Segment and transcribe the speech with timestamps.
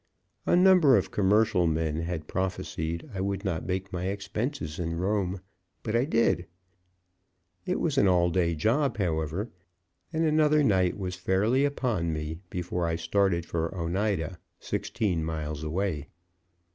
[0.47, 5.41] A number of commercial men had prophesied I would not make my expenses in Rome,
[5.83, 6.47] but I did.
[7.67, 9.51] It was an all day job, however,
[10.11, 16.07] and another night was fairly upon me before I started for Oneida, sixteen miles away.